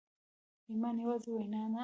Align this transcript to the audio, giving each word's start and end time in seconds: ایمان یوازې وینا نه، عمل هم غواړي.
ایمان 0.69 0.95
یوازې 1.03 1.29
وینا 1.31 1.41
نه، 1.51 1.57
عمل 1.61 1.65
هم 1.69 1.73
غواړي. 1.73 1.79